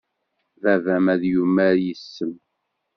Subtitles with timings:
[0.61, 2.33] Baba-m ad yumar yes-m.